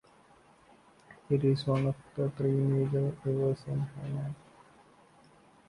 [1.29, 4.33] It is one of the three major rivers in Hainan.